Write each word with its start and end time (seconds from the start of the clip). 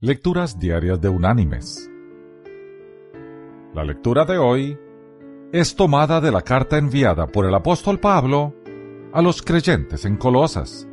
Lecturas 0.00 0.60
Diarias 0.60 1.00
de 1.00 1.08
Unánimes. 1.08 1.90
La 3.74 3.82
lectura 3.82 4.24
de 4.24 4.38
hoy 4.38 4.78
es 5.50 5.74
tomada 5.74 6.20
de 6.20 6.30
la 6.30 6.42
carta 6.42 6.78
enviada 6.78 7.26
por 7.26 7.44
el 7.44 7.52
apóstol 7.52 7.98
Pablo 7.98 8.54
a 9.12 9.20
los 9.20 9.42
creyentes 9.42 10.04
en 10.04 10.16
Colosas. 10.16 10.86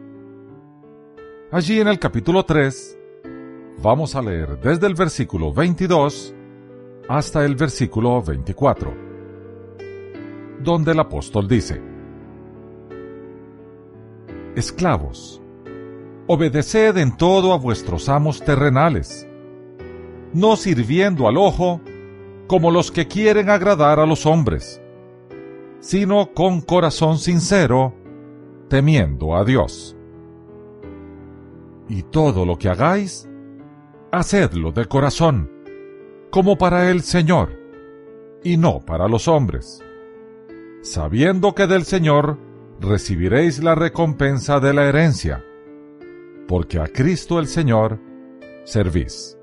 Allí 1.51 1.79
en 1.79 1.87
el 1.87 1.99
capítulo 1.99 2.45
3 2.45 2.97
vamos 3.83 4.15
a 4.15 4.23
leer 4.23 4.59
desde 4.59 4.87
el 4.87 4.95
versículo 4.95 5.53
22 5.53 6.33
hasta 7.07 7.45
el 7.45 7.53
versículo 7.53 8.23
24, 8.23 8.91
donde 10.63 10.93
el 10.93 10.99
apóstol 10.99 11.47
dice, 11.47 11.79
Esclavos, 14.55 15.43
obedeced 16.27 16.97
en 16.97 17.15
todo 17.15 17.53
a 17.53 17.57
vuestros 17.57 18.09
amos 18.09 18.41
terrenales, 18.41 19.27
no 20.33 20.55
sirviendo 20.55 21.27
al 21.27 21.37
ojo 21.37 21.81
como 22.47 22.71
los 22.71 22.91
que 22.91 23.07
quieren 23.07 23.49
agradar 23.49 23.99
a 23.99 24.05
los 24.05 24.25
hombres, 24.25 24.81
sino 25.79 26.33
con 26.33 26.61
corazón 26.61 27.19
sincero, 27.19 27.93
temiendo 28.69 29.35
a 29.35 29.43
Dios. 29.43 29.95
Y 31.87 32.01
todo 32.03 32.45
lo 32.45 32.57
que 32.57 32.69
hagáis, 32.69 33.29
hacedlo 34.11 34.71
de 34.71 34.85
corazón, 34.85 35.51
como 36.31 36.57
para 36.57 36.89
el 36.89 37.01
Señor, 37.01 37.59
y 38.43 38.57
no 38.57 38.79
para 38.79 39.07
los 39.07 39.27
hombres, 39.27 39.83
sabiendo 40.81 41.53
que 41.53 41.67
del 41.67 41.83
Señor 41.83 42.39
recibiréis 42.79 43.63
la 43.63 43.75
recompensa 43.75 44.59
de 44.59 44.73
la 44.73 44.85
herencia 44.85 45.43
porque 46.47 46.79
a 46.79 46.87
Cristo 46.87 47.39
el 47.39 47.47
Señor 47.47 47.99
servís. 48.63 49.37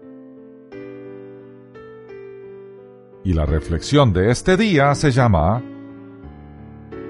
Y 3.24 3.34
la 3.34 3.46
reflexión 3.46 4.12
de 4.12 4.30
este 4.30 4.56
día 4.56 4.94
se 4.94 5.10
llama 5.10 5.62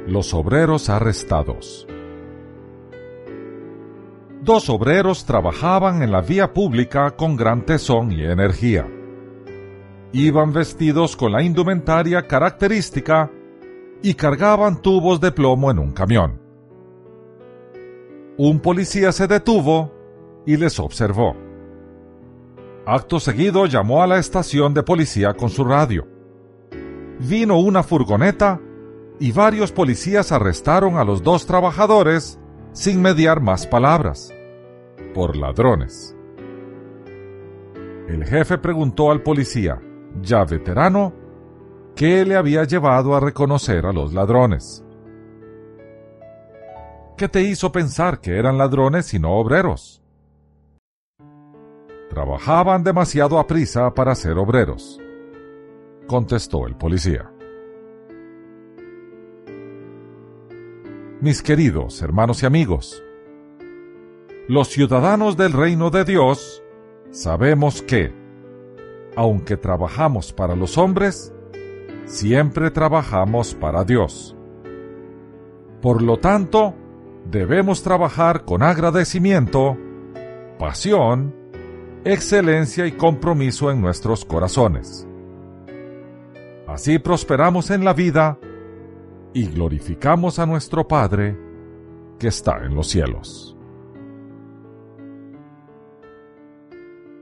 Los 0.07 0.35
obreros 0.35 0.91
arrestados. 0.91 1.87
Dos 4.43 4.69
obreros 4.69 5.25
trabajaban 5.25 6.03
en 6.03 6.11
la 6.11 6.21
vía 6.21 6.53
pública 6.53 7.13
con 7.13 7.37
gran 7.37 7.65
tesón 7.65 8.13
y 8.13 8.25
energía. 8.25 8.87
Iban 10.13 10.53
vestidos 10.53 11.17
con 11.17 11.33
la 11.33 11.43
indumentaria 11.43 12.27
característica 12.27 13.31
y 14.03 14.15
cargaban 14.15 14.83
tubos 14.83 15.21
de 15.21 15.33
plomo 15.33 15.71
en 15.71 15.79
un 15.79 15.93
camión 15.93 16.42
un 18.49 18.59
policía 18.59 19.13
se 19.13 19.29
detuvo 19.29 19.93
y 20.47 20.57
les 20.57 20.81
observó. 20.81 21.37
Acto 22.85 23.21
seguido 23.21 23.67
llamó 23.67 24.03
a 24.03 24.09
la 24.09 24.19
estación 24.19 24.75
de 24.75 24.83
policía 24.83 25.35
con 25.35 25.49
su 25.49 25.65
radio. 25.65 26.09
Vino 27.21 27.61
una 27.61 27.85
furgoneta 27.85 28.61
y 29.21 29.31
varios 29.31 29.71
policías 29.71 30.33
arrestaron 30.33 30.97
a 30.97 31.05
los 31.05 31.23
dos 31.23 31.47
trabajadores 31.47 32.41
sin 32.73 33.01
mediar 33.01 33.41
más 33.41 33.69
palabras, 33.69 34.35
por 35.15 35.37
ladrones. 35.37 36.17
El 38.09 38.25
jefe 38.25 38.59
preguntó 38.59 39.13
al 39.13 39.23
policía, 39.23 39.81
ya 40.21 40.45
veterano, 40.45 41.13
qué 41.95 42.25
le 42.25 42.35
había 42.35 42.65
llevado 42.65 43.15
a 43.15 43.21
reconocer 43.21 43.87
a 43.87 43.93
los 43.93 44.13
ladrones. 44.13 44.85
¿Qué 47.23 47.29
te 47.29 47.43
hizo 47.43 47.71
pensar 47.71 48.21
que 48.21 48.37
eran 48.37 48.59
ladrones 48.59 49.15
y 49.15 49.21
no 49.21 49.37
obreros? 49.37 50.03
Trabajaban 52.11 52.83
demasiado 52.83 53.39
a 53.39 53.47
prisa 53.47 53.95
para 53.95 54.17
ser 54.17 54.39
obreros, 54.39 55.01
contestó 56.09 56.67
el 56.67 56.75
policía. 56.75 57.31
Mis 61.21 61.43
queridos 61.43 62.03
hermanos 62.03 62.43
y 62.43 62.47
amigos, 62.47 63.01
los 64.49 64.67
ciudadanos 64.67 65.37
del 65.37 65.53
reino 65.53 65.91
de 65.91 66.05
Dios 66.05 66.65
sabemos 67.13 67.83
que, 67.83 68.13
aunque 69.15 69.57
trabajamos 69.57 70.33
para 70.33 70.57
los 70.57 70.77
hombres, 70.77 71.33
siempre 72.05 72.73
trabajamos 72.73 73.55
para 73.55 73.85
Dios. 73.85 74.37
Por 75.81 76.03
lo 76.03 76.17
tanto, 76.19 76.75
debemos 77.25 77.83
trabajar 77.83 78.45
con 78.45 78.63
agradecimiento, 78.63 79.77
pasión, 80.59 81.35
excelencia 82.05 82.87
y 82.87 82.93
compromiso 82.93 83.71
en 83.71 83.81
nuestros 83.81 84.25
corazones. 84.25 85.07
Así 86.67 86.99
prosperamos 86.99 87.71
en 87.71 87.85
la 87.85 87.93
vida 87.93 88.39
y 89.35 89.47
glorificamos 89.47 90.39
a 90.39 90.47
nuestro 90.47 90.87
Padre 90.87 91.39
que 92.19 92.29
está 92.29 92.65
en 92.65 92.75
los 92.75 92.89
cielos. 92.89 93.57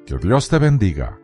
Que 0.06 0.16
Dios 0.18 0.48
te 0.48 0.58
bendiga 0.58 1.18